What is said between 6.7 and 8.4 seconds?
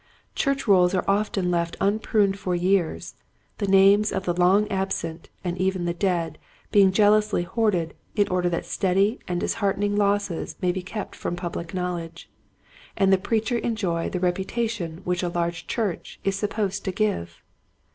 being jealously hoarded in